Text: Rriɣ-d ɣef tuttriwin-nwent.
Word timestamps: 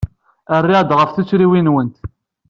Rriɣ-d 0.61 0.91
ɣef 0.95 1.09
tuttriwin-nwent. 1.11 1.97